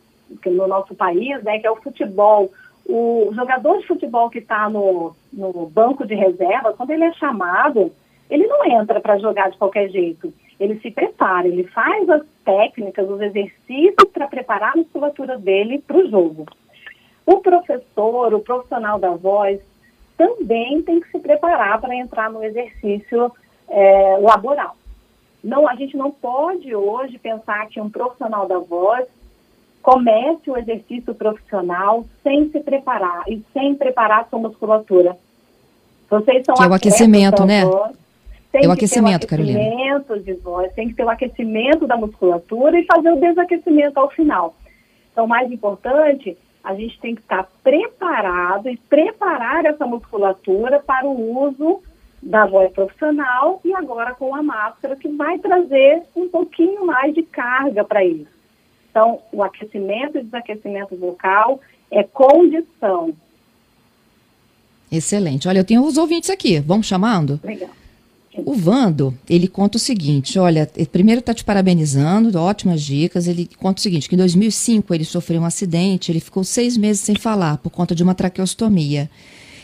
no 0.47 0.67
nosso 0.67 0.95
país, 0.95 1.43
né? 1.43 1.59
Que 1.59 1.67
é 1.67 1.71
o 1.71 1.77
futebol. 1.77 2.51
O 2.87 3.31
jogador 3.35 3.79
de 3.79 3.87
futebol 3.87 4.31
que 4.31 4.39
está 4.39 4.71
no, 4.71 5.15
no 5.31 5.67
banco 5.67 6.07
de 6.07 6.15
reserva, 6.15 6.73
quando 6.73 6.93
ele 6.93 7.05
é 7.05 7.13
chamado, 7.13 7.93
ele 8.31 8.47
não 8.47 8.65
entra 8.65 9.01
para 9.01 9.19
jogar 9.19 9.51
de 9.51 9.59
qualquer 9.59 9.91
jeito. 9.91 10.33
Ele 10.59 10.81
se 10.81 10.91
prepara, 10.91 11.47
ele 11.47 11.65
faz 11.65 12.09
as 12.09 12.23
técnicas, 12.43 13.07
os 13.07 13.21
exercícios 13.21 14.11
para 14.15 14.29
preparar 14.29 14.73
a 14.73 14.79
musculatura 14.79 15.37
dele 15.37 15.85
para 15.87 15.99
o 15.99 16.09
jogo. 16.09 16.47
O 17.27 17.37
professor, 17.41 18.33
o 18.33 18.41
profissional 18.41 18.99
da 18.99 19.11
voz, 19.11 19.61
também 20.17 20.83
tem 20.83 21.01
que 21.01 21.11
se 21.11 21.19
preparar 21.19 21.81
para 21.81 21.95
entrar 21.95 22.31
no 22.31 22.43
exercício 22.43 23.31
é, 23.69 24.19
laboral. 24.21 24.77
Não, 25.43 25.69
a 25.69 25.75
gente 25.77 25.97
não 25.97 26.11
pode 26.11 26.75
hoje 26.75 27.19
pensar 27.19 27.67
que 27.69 27.81
um 27.81 27.91
profissional 27.91 28.49
da 28.49 28.59
voz 28.59 29.07
comece 29.83 30.51
o 30.51 30.57
exercício 30.57 31.15
profissional 31.15 32.05
sem 32.23 32.51
se 32.51 32.59
preparar 32.61 33.23
e 33.29 33.43
sem 33.53 33.75
preparar 33.77 34.27
sua 34.29 34.41
musculatura. 34.41 35.17
Vocês 36.11 36.45
são 36.45 36.55
que 36.57 36.63
é 36.63 36.67
o 36.67 36.75
aquecimento, 36.75 37.45
né? 37.45 37.65
Voz, 37.65 37.97
tem 38.51 38.65
é 38.65 38.69
o 38.69 38.73
aquecimento, 38.73 39.27
Carolina. 39.27 39.61
aquecimento 39.61 40.19
de 40.21 40.33
voz, 40.35 40.73
tem 40.73 40.89
que 40.89 40.95
ter 40.95 41.05
o 41.05 41.11
aquecimento 41.11 41.87
da 41.87 41.97
musculatura 41.97 42.79
e 42.79 42.87
fazer 42.87 43.13
o 43.13 43.21
desaquecimento 43.21 44.01
ao 44.01 44.11
final. 44.11 44.57
Então, 45.13 45.25
o 45.25 45.29
mais 45.29 45.51
importante, 45.51 46.37
a 46.67 46.75
gente 46.75 46.99
tem 46.99 47.15
que 47.15 47.21
estar 47.21 47.49
preparado 47.63 48.69
e 48.69 48.77
preparar 48.77 49.65
essa 49.65 49.87
musculatura 49.87 50.81
para 50.81 51.07
o 51.07 51.47
uso 51.47 51.81
da 52.21 52.45
voz 52.45 52.73
profissional 52.73 53.61
e 53.65 53.73
agora 53.73 54.15
com 54.15 54.35
a 54.35 54.43
máscara 54.43 54.97
que 54.97 55.09
vai 55.09 55.39
trazer 55.39 56.03
um 56.17 56.29
pouquinho 56.29 56.85
mais 56.85 57.15
de 57.15 57.23
carga 57.23 57.85
para 57.85 58.05
isso. 58.05 58.27
Então, 58.91 59.21
o 59.31 59.45
aquecimento 59.45 60.19
e 60.19 60.25
desaquecimento 60.25 60.97
vocal 60.97 61.61
é 61.89 62.03
condição. 62.03 63.15
Excelente. 64.91 65.47
Olha, 65.47 65.61
eu 65.61 65.65
tenho 65.65 65.85
os 65.85 65.97
ouvintes 65.97 66.31
aqui. 66.31 66.59
Vamos 66.59 66.89
chamando? 66.89 67.39
Legal. 67.45 67.71
O 68.45 68.55
Vando, 68.55 69.15
ele 69.29 69.49
conta 69.49 69.77
o 69.77 69.81
seguinte, 69.81 70.39
olha, 70.39 70.69
primeiro 70.93 71.21
está 71.21 71.33
te 71.33 71.45
parabenizando, 71.45 72.39
ótimas 72.39 72.83
dicas, 72.83 73.27
ele 73.27 73.49
conta 73.59 73.79
o 73.79 73.83
seguinte, 73.83 74.09
que 74.09 74.15
em 74.15 74.19
2005 74.19 74.93
ele 74.95 75.05
sofreu 75.05 75.41
um 75.41 75.45
acidente, 75.45 76.13
ele 76.13 76.21
ficou 76.21 76.45
seis 76.45 76.77
meses 76.77 77.01
sem 77.01 77.17
falar 77.17 77.59
por 77.59 77.71
conta 77.71 77.95
de 77.95 78.03
uma 78.03 78.15
traqueostomia. 78.15 79.09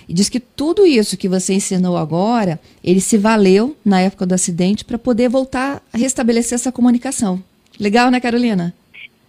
E 0.08 0.14
diz 0.14 0.28
que 0.28 0.40
tudo 0.40 0.86
isso 0.86 1.16
que 1.16 1.28
você 1.28 1.54
ensinou 1.54 1.96
agora, 1.96 2.58
ele 2.82 3.00
se 3.00 3.16
valeu 3.18 3.76
na 3.84 4.00
época 4.00 4.26
do 4.26 4.34
acidente 4.34 4.84
para 4.84 4.98
poder 4.98 5.28
voltar 5.28 5.82
a 5.92 5.98
restabelecer 5.98 6.56
essa 6.56 6.72
comunicação. 6.72 7.42
Legal, 7.78 8.10
né, 8.10 8.20
Carolina? 8.20 8.74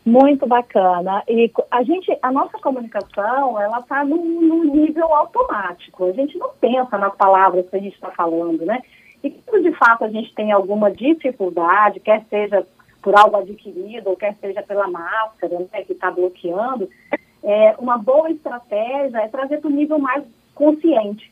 Muito 0.05 0.45
bacana. 0.45 1.23
E 1.29 1.49
a 1.71 1.81
gente, 1.83 2.17
a 2.21 2.31
nossa 2.31 2.57
comunicação, 2.59 3.59
ela 3.59 3.79
está 3.79 4.03
num, 4.03 4.63
nível 4.75 5.13
automático. 5.13 6.05
A 6.05 6.11
gente 6.11 6.37
não 6.37 6.49
pensa 6.59 6.97
nas 6.97 7.15
palavras 7.15 7.69
que 7.69 7.75
a 7.75 7.79
gente 7.79 7.93
está 7.93 8.11
falando, 8.11 8.65
né? 8.65 8.81
E 9.23 9.31
quando 9.31 9.63
de 9.63 9.71
fato 9.77 10.03
a 10.03 10.09
gente 10.09 10.33
tem 10.35 10.51
alguma 10.51 10.91
dificuldade, 10.91 12.01
quer 12.01 12.25
seja 12.29 12.67
por 13.01 13.17
algo 13.17 13.37
adquirido 13.37 14.09
ou 14.09 14.17
quer 14.17 14.35
seja 14.35 14.61
pela 14.61 14.87
máscara, 14.87 15.59
né, 15.59 15.83
que 15.83 15.93
está 15.93 16.11
bloqueando, 16.11 16.89
é, 17.43 17.75
uma 17.77 17.97
boa 17.97 18.29
estratégia 18.29 19.19
é 19.19 19.27
trazer 19.27 19.59
para 19.59 19.69
o 19.69 19.73
nível 19.73 19.99
mais 19.99 20.23
consciente. 20.53 21.31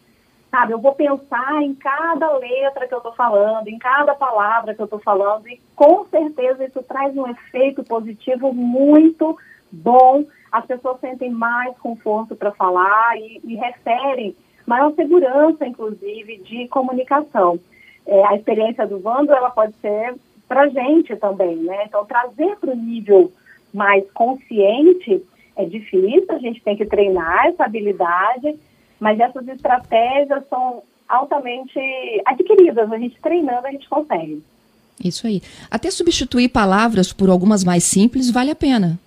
Sabe, 0.50 0.74
eu 0.74 0.79
vou 0.79 0.93
pensar 0.93 1.62
em 1.62 1.74
cada 1.74 2.29
letra 2.38 2.86
que 2.86 2.93
eu 2.93 2.98
estou 2.98 3.13
falando, 3.13 3.69
em 3.69 3.79
cada 3.79 4.13
palavra 4.13 4.75
que 4.75 4.81
eu 4.81 4.86
estou 4.86 5.00
falando, 5.00 5.48
e 5.48 5.62
com 5.74 6.05
certeza 6.07 6.65
isso 6.65 6.83
traz 6.83 7.15
um 7.15 7.25
efeito 7.25 7.83
positivo 7.86 8.53
muito 8.53 9.38
bom. 9.71 10.25
As 10.51 10.65
pessoas 10.65 11.00
sentem 11.00 11.29
mais 11.29 11.77
conforto 11.77 12.36
para 12.36 12.51
falar 12.51 13.17
e, 13.17 13.39
e 13.45 13.55
referem 13.55 14.36
maior 14.65 14.93
segurança, 14.93 15.65
inclusive, 15.65 16.39
de 16.39 16.67
comunicação. 16.67 17.57
É, 18.05 18.25
a 18.27 18.36
experiência 18.36 18.86
do 18.88 19.00
Vando, 19.00 19.31
ela 19.31 19.50
pode 19.50 19.74
ser 19.81 20.15
para 20.48 20.63
a 20.63 20.70
gente 20.70 21.15
também, 21.15 21.55
né? 21.58 21.86
Então, 21.86 22.05
trazer 22.05 22.58
para 22.58 22.72
o 22.72 22.75
nível 22.75 23.31
mais 23.74 24.03
consciente 24.12 25.24
é 25.55 25.65
difícil, 25.65 26.25
a 26.29 26.39
gente 26.39 26.62
tem 26.62 26.75
que 26.75 26.86
treinar 26.86 27.48
essa 27.48 27.65
habilidade, 27.65 28.55
mas 29.00 29.20
essas 29.20 29.48
estratégias 29.48 30.43
são 30.50 30.84
altamente 31.08 31.79
adquiridas. 32.25 32.91
A 32.91 32.98
gente 32.98 33.20
treinando, 33.22 33.67
a 33.67 33.72
gente 33.72 33.88
consegue. 33.88 34.43
Isso 35.03 35.27
aí. 35.27 35.41
Até 35.70 35.89
substituir 35.89 36.50
palavras 36.50 37.12
por 37.12 37.29
algumas 37.29 37.63
mais 37.63 37.84
simples 37.84 38.29
vale 38.29 38.51
a 38.51 38.55
pena. 38.55 39.00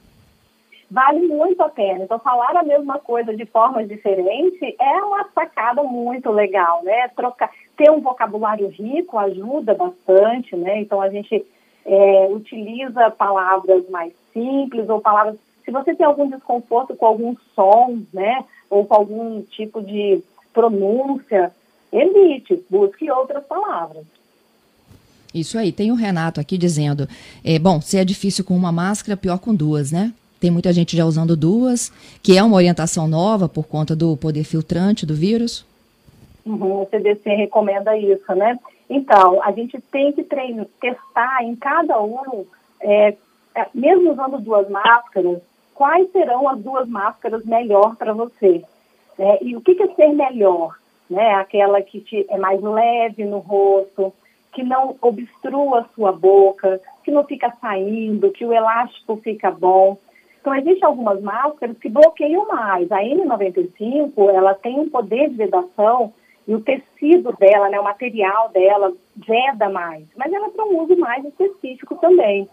Vale 0.94 1.26
muito 1.26 1.60
a 1.60 1.68
pena. 1.68 2.04
Então, 2.04 2.20
falar 2.20 2.56
a 2.56 2.62
mesma 2.62 3.00
coisa 3.00 3.34
de 3.36 3.44
formas 3.46 3.88
diferentes 3.88 4.60
é 4.78 5.02
uma 5.02 5.28
sacada 5.34 5.82
muito 5.82 6.30
legal, 6.30 6.84
né? 6.84 7.08
Trocar, 7.08 7.50
ter 7.76 7.90
um 7.90 8.00
vocabulário 8.00 8.68
rico 8.68 9.18
ajuda 9.18 9.74
bastante, 9.74 10.54
né? 10.54 10.80
Então, 10.80 11.00
a 11.00 11.10
gente 11.10 11.44
é, 11.84 12.28
utiliza 12.30 13.10
palavras 13.10 13.88
mais 13.90 14.12
simples 14.32 14.88
ou 14.88 15.00
palavras. 15.00 15.34
Se 15.64 15.72
você 15.72 15.96
tem 15.96 16.06
algum 16.06 16.30
desconforto 16.30 16.94
com 16.94 17.06
algum 17.06 17.34
som, 17.56 17.98
né? 18.12 18.44
ou 18.70 18.84
com 18.84 18.94
algum 18.94 19.42
tipo 19.42 19.82
de 19.82 20.22
pronúncia, 20.52 21.52
evite, 21.92 22.62
busque 22.70 23.10
outras 23.10 23.44
palavras. 23.44 24.04
Isso 25.34 25.58
aí, 25.58 25.72
tem 25.72 25.90
o 25.90 25.96
Renato 25.96 26.40
aqui 26.40 26.56
dizendo, 26.56 27.08
é, 27.44 27.58
bom, 27.58 27.80
se 27.80 27.98
é 27.98 28.04
difícil 28.04 28.44
com 28.44 28.54
uma 28.54 28.70
máscara, 28.70 29.16
pior 29.16 29.38
com 29.38 29.52
duas, 29.52 29.90
né? 29.90 30.12
Tem 30.44 30.50
muita 30.50 30.74
gente 30.74 30.94
já 30.94 31.06
usando 31.06 31.34
duas, 31.34 31.90
que 32.22 32.36
é 32.36 32.42
uma 32.42 32.56
orientação 32.56 33.08
nova 33.08 33.48
por 33.48 33.66
conta 33.66 33.96
do 33.96 34.14
poder 34.14 34.44
filtrante 34.44 35.06
do 35.06 35.14
vírus. 35.14 35.64
Uhum, 36.44 36.82
o 36.82 36.88
CDC 36.90 37.30
recomenda 37.30 37.96
isso, 37.96 38.30
né? 38.34 38.58
Então, 38.90 39.42
a 39.42 39.50
gente 39.52 39.80
tem 39.90 40.12
que 40.12 40.22
treinar, 40.22 40.66
testar 40.78 41.42
em 41.42 41.56
cada 41.56 41.98
um, 42.02 42.44
é, 42.78 43.14
é 43.54 43.66
mesmo 43.72 44.12
usando 44.12 44.38
duas 44.38 44.68
máscaras, 44.68 45.38
quais 45.72 46.12
serão 46.12 46.46
as 46.46 46.60
duas 46.60 46.86
máscaras 46.86 47.42
melhor 47.46 47.96
para 47.96 48.12
você. 48.12 48.62
Né? 49.18 49.38
E 49.40 49.56
o 49.56 49.62
que, 49.62 49.74
que 49.74 49.84
é 49.84 49.94
ser 49.94 50.08
melhor? 50.08 50.76
Né? 51.08 51.36
Aquela 51.36 51.80
que 51.80 52.02
te, 52.02 52.26
é 52.28 52.36
mais 52.36 52.60
leve 52.60 53.24
no 53.24 53.38
rosto, 53.38 54.12
que 54.52 54.62
não 54.62 54.94
obstrua 55.00 55.80
a 55.80 55.94
sua 55.94 56.12
boca, 56.12 56.82
que 57.02 57.10
não 57.10 57.24
fica 57.24 57.50
saindo, 57.62 58.30
que 58.30 58.44
o 58.44 58.52
elástico 58.52 59.16
fica 59.24 59.50
bom. 59.50 59.96
Então, 60.44 60.54
existem 60.56 60.84
algumas 60.84 61.22
máscaras 61.22 61.78
que 61.78 61.88
bloqueiam 61.88 62.46
mais. 62.46 62.92
A 62.92 62.98
N95, 62.98 64.12
ela 64.28 64.52
tem 64.52 64.78
um 64.78 64.90
poder 64.90 65.30
de 65.30 65.36
vedação 65.36 66.12
e 66.46 66.54
o 66.54 66.60
tecido 66.60 67.32
dela, 67.32 67.70
né, 67.70 67.80
o 67.80 67.84
material 67.84 68.50
dela, 68.50 68.92
veda 69.16 69.70
mais. 69.70 70.04
Mas 70.14 70.30
ela 70.30 70.50
para 70.50 70.66
um 70.66 70.82
uso 70.82 70.98
mais 70.98 71.24
específico 71.24 71.94
também. 71.94 72.46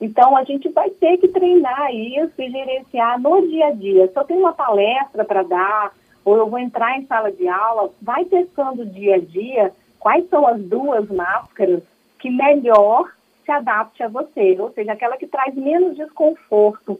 Então, 0.00 0.34
a 0.34 0.44
gente 0.44 0.70
vai 0.70 0.88
ter 0.88 1.18
que 1.18 1.28
treinar 1.28 1.94
isso 1.94 2.32
e 2.38 2.50
gerenciar 2.50 3.20
no 3.20 3.46
dia 3.46 3.66
a 3.66 3.72
dia. 3.72 4.08
Se 4.08 4.18
eu 4.18 4.24
tenho 4.24 4.40
uma 4.40 4.54
palestra 4.54 5.22
para 5.22 5.42
dar, 5.42 5.92
ou 6.24 6.38
eu 6.38 6.48
vou 6.48 6.58
entrar 6.58 6.96
em 6.96 7.04
sala 7.04 7.30
de 7.30 7.46
aula, 7.46 7.90
vai 8.00 8.24
testando 8.24 8.86
dia 8.86 9.16
a 9.16 9.20
dia 9.20 9.74
quais 9.98 10.26
são 10.30 10.46
as 10.46 10.58
duas 10.58 11.06
máscaras 11.10 11.82
que 12.18 12.30
melhor 12.30 13.12
se 13.44 13.50
adapte 13.50 14.02
a 14.02 14.08
você, 14.08 14.56
ou 14.58 14.70
seja, 14.72 14.92
aquela 14.92 15.18
que 15.18 15.26
traz 15.26 15.54
menos 15.54 15.96
desconforto, 15.98 16.98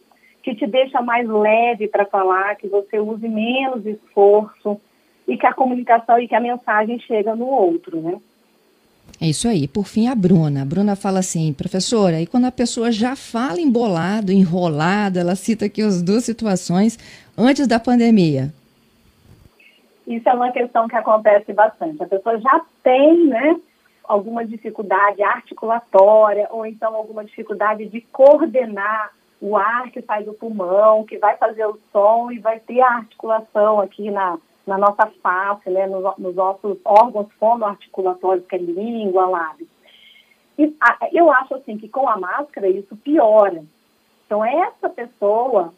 que 0.50 0.56
te 0.56 0.66
deixa 0.66 1.00
mais 1.00 1.28
leve 1.28 1.88
para 1.88 2.04
falar, 2.04 2.56
que 2.56 2.68
você 2.68 2.98
use 2.98 3.28
menos 3.28 3.86
esforço 3.86 4.80
e 5.26 5.36
que 5.36 5.46
a 5.46 5.54
comunicação 5.54 6.18
e 6.18 6.26
que 6.26 6.34
a 6.34 6.40
mensagem 6.40 6.98
chega 7.00 7.36
no 7.36 7.46
outro, 7.46 8.00
né? 8.00 8.18
É 9.20 9.26
isso 9.26 9.48
aí. 9.48 9.68
Por 9.68 9.86
fim, 9.86 10.08
a 10.08 10.14
Bruna. 10.14 10.62
A 10.62 10.64
Bruna 10.64 10.96
fala 10.96 11.20
assim, 11.20 11.52
professora, 11.52 12.20
e 12.20 12.26
quando 12.26 12.46
a 12.46 12.52
pessoa 12.52 12.90
já 12.90 13.14
fala 13.14 13.60
embolado, 13.60 14.32
enrolado, 14.32 15.18
ela 15.18 15.34
cita 15.34 15.66
aqui 15.66 15.82
as 15.82 16.02
duas 16.02 16.24
situações 16.24 16.98
antes 17.36 17.66
da 17.66 17.78
pandemia. 17.78 18.52
Isso 20.06 20.28
é 20.28 20.32
uma 20.32 20.50
questão 20.50 20.88
que 20.88 20.96
acontece 20.96 21.52
bastante. 21.52 22.02
A 22.02 22.06
pessoa 22.06 22.40
já 22.40 22.60
tem, 22.82 23.26
né, 23.26 23.56
alguma 24.04 24.44
dificuldade 24.44 25.22
articulatória 25.22 26.48
ou 26.50 26.66
então 26.66 26.94
alguma 26.94 27.24
dificuldade 27.24 27.86
de 27.86 28.00
coordenar 28.12 29.12
o 29.40 29.56
ar 29.56 29.90
que 29.90 30.02
sai 30.02 30.22
do 30.22 30.34
pulmão, 30.34 31.04
que 31.04 31.18
vai 31.18 31.36
fazer 31.36 31.66
o 31.66 31.78
som 31.92 32.30
e 32.30 32.38
vai 32.38 32.60
ter 32.60 32.80
a 32.80 32.96
articulação 32.96 33.80
aqui 33.80 34.10
na, 34.10 34.38
na 34.66 34.76
nossa 34.76 35.06
face, 35.22 35.70
né, 35.70 35.86
nos, 35.86 36.16
nos 36.18 36.34
nossos 36.34 36.78
órgãos 36.84 37.28
fonoarticulatórios, 37.38 38.46
que 38.46 38.56
é 38.56 38.58
língua, 38.58 39.26
lábios. 39.26 39.68
E, 40.58 40.76
a, 40.80 41.08
eu 41.12 41.32
acho 41.32 41.54
assim 41.54 41.78
que 41.78 41.88
com 41.88 42.08
a 42.08 42.18
máscara 42.18 42.68
isso 42.68 42.94
piora. 42.96 43.64
Então, 44.26 44.44
essa 44.44 44.88
pessoa, 44.90 45.72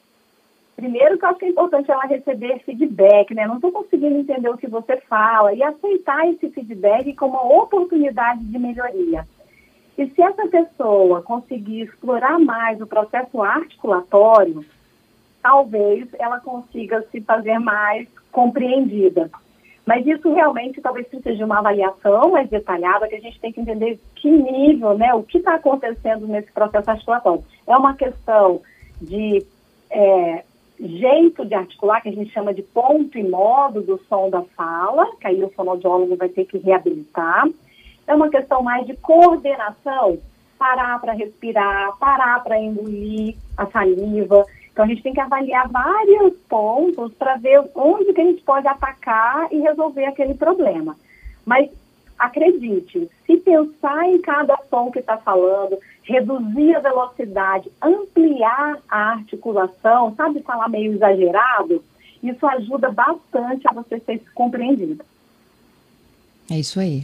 primeiro 0.75 1.17
que 1.17 1.25
eu 1.25 1.29
acho 1.29 1.39
que 1.39 1.45
é 1.45 1.49
importante 1.49 1.91
ela 1.91 2.05
receber 2.05 2.59
feedback, 2.65 3.33
né? 3.33 3.47
Não 3.47 3.55
estou 3.57 3.71
conseguindo 3.71 4.19
entender 4.19 4.49
o 4.49 4.59
que 4.59 4.67
você 4.67 4.97
fala 5.09 5.55
e 5.55 5.63
aceitar 5.63 6.29
esse 6.29 6.51
feedback 6.51 7.15
como 7.15 7.39
uma 7.39 7.63
oportunidade 7.63 8.45
de 8.45 8.59
melhoria. 8.59 9.27
E 9.97 10.07
se 10.09 10.23
essa 10.23 10.47
pessoa 10.49 11.23
conseguir 11.23 11.83
explorar 11.83 12.39
mais 12.39 12.81
o 12.81 12.87
processo 12.87 13.43
articulatório, 13.43 14.65
talvez 15.43 16.09
ela 16.19 16.41
consiga 16.41 17.03
se 17.11 17.21
fazer 17.21 17.59
mais 17.59 18.09
compreendida. 18.31 19.31
Mas 19.85 20.07
isso 20.07 20.33
realmente 20.33 20.81
talvez 20.81 21.07
precise 21.09 21.37
de 21.37 21.45
uma 21.45 21.59
avaliação 21.59 22.31
mais 22.31 22.49
detalhada, 22.49 23.09
que 23.09 23.17
a 23.17 23.21
gente 23.21 23.41
tem 23.41 23.53
que 23.53 23.61
entender 23.61 23.99
que 24.15 24.31
nível, 24.31 24.97
né, 24.97 25.13
o 25.13 25.25
que 25.25 25.39
está 25.39 25.57
acontecendo 25.57 26.27
nesse 26.27 26.53
processo 26.53 26.91
articulatório. 26.91 27.45
É 27.67 27.77
uma 27.77 27.95
questão 27.97 28.63
de 29.01 29.45
é, 29.91 30.45
jeito 30.79 31.45
de 31.45 31.55
articular, 31.55 32.01
que 32.01 32.09
a 32.09 32.13
gente 32.13 32.33
chama 32.33 32.55
de 32.55 32.63
ponto 32.63 33.19
e 33.19 33.29
modo 33.29 33.83
do 33.83 34.01
som 34.09 34.31
da 34.31 34.43
fala, 34.57 35.17
que 35.21 35.27
aí 35.27 35.43
o 35.43 35.51
fonoaudiólogo 35.51 36.17
vai 36.17 36.29
ter 36.29 36.45
que 36.45 36.59
reabilitar. 36.59 37.49
É 38.07 38.15
uma 38.15 38.29
questão 38.29 38.63
mais 38.63 38.87
de 38.87 38.97
coordenação, 38.97 40.19
parar 40.59 41.01
para 41.01 41.13
respirar, 41.13 41.97
parar 41.99 42.43
para 42.43 42.61
engolir 42.61 43.37
a 43.57 43.67
saliva. 43.67 44.45
Então 44.73 44.85
a 44.85 44.89
gente 44.89 45.03
tem 45.03 45.13
que 45.13 45.21
avaliar 45.21 45.69
vários 45.69 46.35
pontos 46.49 47.13
para 47.15 47.37
ver 47.37 47.63
onde 47.75 48.13
que 48.13 48.21
a 48.21 48.25
gente 48.25 48.43
pode 48.43 48.67
atacar 48.67 49.53
e 49.53 49.61
resolver 49.61 50.07
aquele 50.07 50.35
problema. 50.35 50.97
Mas 51.45 51.71
acredite, 52.19 53.11
se 53.27 53.37
pensar 53.39 54.09
em 54.09 54.21
cada 54.21 54.57
som 54.71 54.91
que 54.91 55.01
está 55.01 55.17
falando, 55.19 55.79
reduzir 56.03 56.77
a 56.77 56.81
velocidade, 56.81 57.71
ampliar 57.83 58.79
a 58.89 59.13
articulação, 59.13 60.15
sabe 60.15 60.41
falar 60.43 60.69
meio 60.69 60.93
exagerado, 60.93 61.83
isso 62.23 62.47
ajuda 62.47 62.91
bastante 62.91 63.67
a 63.67 63.73
você 63.73 63.99
ser 64.01 64.23
compreendido. 64.35 65.05
É 66.51 66.59
isso 66.59 66.79
aí. 66.79 67.03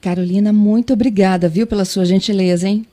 Carolina, 0.00 0.52
muito 0.52 0.92
obrigada, 0.92 1.48
viu, 1.48 1.66
pela 1.66 1.84
sua 1.84 2.04
gentileza, 2.04 2.68
hein? 2.68 2.86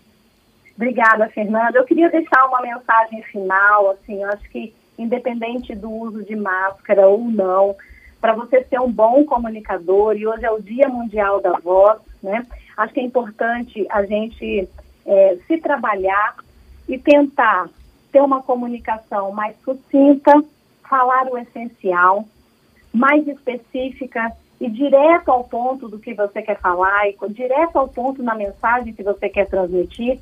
Obrigada, 0.75 1.29
Fernanda. 1.29 1.77
Eu 1.77 1.85
queria 1.85 2.09
deixar 2.09 2.45
uma 2.47 2.61
mensagem 2.61 3.21
final, 3.23 3.91
assim, 3.91 4.23
eu 4.23 4.29
acho 4.29 4.49
que 4.49 4.73
independente 4.97 5.73
do 5.75 5.89
uso 5.91 6.23
de 6.23 6.35
máscara 6.35 7.07
ou 7.07 7.19
não, 7.19 7.75
para 8.21 8.33
você 8.33 8.63
ser 8.63 8.79
um 8.79 8.91
bom 8.91 9.25
comunicador, 9.25 10.15
e 10.15 10.25
hoje 10.25 10.45
é 10.45 10.51
o 10.51 10.61
Dia 10.61 10.87
Mundial 10.87 11.41
da 11.41 11.53
Voz, 11.59 11.99
né? 12.21 12.45
Acho 12.77 12.93
que 12.93 12.99
é 12.99 13.03
importante 13.03 13.85
a 13.89 14.05
gente 14.05 14.67
é, 15.05 15.37
se 15.45 15.57
trabalhar 15.57 16.35
e 16.87 16.97
tentar 16.97 17.69
ter 18.11 18.21
uma 18.21 18.41
comunicação 18.41 19.31
mais 19.31 19.55
sucinta, 19.63 20.31
falar 20.87 21.27
o 21.27 21.37
essencial, 21.37 22.25
mais 22.93 23.27
específica 23.27 24.31
e 24.63 24.69
direto 24.69 25.27
ao 25.27 25.43
ponto 25.43 25.89
do 25.89 25.99
que 25.99 26.13
você 26.13 26.41
quer 26.41 26.57
falar, 26.57 27.09
e 27.09 27.17
direto 27.31 27.75
ao 27.75 27.89
ponto 27.89 28.23
na 28.23 28.33
mensagem 28.33 28.93
que 28.93 29.03
você 29.03 29.27
quer 29.27 29.45
transmitir, 29.45 30.21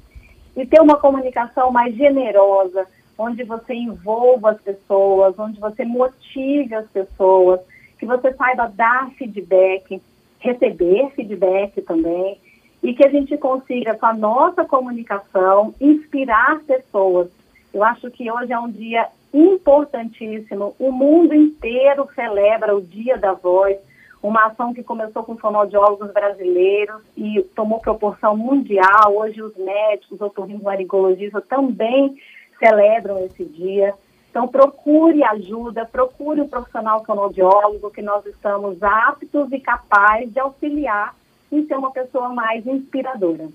e 0.57 0.65
ter 0.65 0.81
uma 0.81 0.97
comunicação 0.97 1.71
mais 1.71 1.93
generosa, 1.95 2.87
onde 3.15 3.43
você 3.43 3.75
envolva 3.75 4.49
as 4.49 4.59
pessoas, 4.59 5.37
onde 5.37 5.59
você 5.59 5.85
motive 5.85 6.73
as 6.73 6.89
pessoas, 6.89 7.59
que 7.99 8.05
você 8.07 8.33
saiba 8.33 8.67
dar 8.67 9.11
feedback, 9.11 10.01
receber 10.39 11.11
feedback 11.11 11.79
também, 11.83 12.39
e 12.81 12.95
que 12.95 13.05
a 13.05 13.11
gente 13.11 13.37
consiga, 13.37 13.93
com 13.93 14.07
a 14.07 14.13
nossa 14.15 14.65
comunicação, 14.65 15.75
inspirar 15.79 16.61
pessoas. 16.61 17.29
Eu 17.71 17.83
acho 17.83 18.09
que 18.09 18.31
hoje 18.31 18.51
é 18.51 18.57
um 18.57 18.71
dia 18.71 19.07
importantíssimo. 19.31 20.73
O 20.79 20.91
mundo 20.91 21.35
inteiro 21.35 22.09
celebra 22.15 22.75
o 22.75 22.81
Dia 22.81 23.19
da 23.19 23.33
Voz, 23.33 23.77
uma 24.21 24.45
ação 24.45 24.73
que 24.73 24.83
começou 24.83 25.23
com 25.23 25.37
fonoaudiólogos 25.37 26.11
brasileiros 26.11 27.01
e 27.17 27.41
tomou 27.55 27.79
proporção 27.79 28.37
mundial. 28.37 29.15
Hoje 29.15 29.41
os 29.41 29.55
médicos, 29.57 30.11
os 30.11 30.21
otorrinolaringologistas 30.21 31.43
também 31.47 32.15
celebram 32.59 33.23
esse 33.25 33.43
dia. 33.43 33.93
Então 34.29 34.47
procure 34.47 35.23
ajuda, 35.23 35.85
procure 35.85 36.39
um 36.39 36.47
profissional 36.47 37.03
fonoaudiólogo 37.03 37.91
que 37.91 38.01
nós 38.01 38.25
estamos 38.25 38.81
aptos 38.81 39.51
e 39.51 39.59
capazes 39.59 40.31
de 40.31 40.39
auxiliar 40.39 41.15
e 41.51 41.63
ser 41.65 41.75
uma 41.75 41.91
pessoa 41.91 42.29
mais 42.29 42.65
inspiradora. 42.65 43.49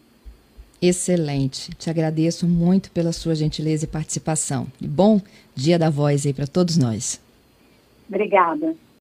Excelente. 0.83 1.75
Te 1.77 1.89
agradeço 1.89 2.47
muito 2.47 2.91
pela 2.91 3.13
sua 3.13 3.35
gentileza 3.35 3.85
e 3.85 3.89
participação. 3.89 4.67
E 4.81 4.87
bom 4.87 5.21
Dia 5.55 5.79
da 5.79 5.89
Voz 5.89 6.27
aí 6.27 6.35
para 6.35 6.47
todos 6.47 6.77
nós. 6.77 7.19
Obrigada. 8.09 8.75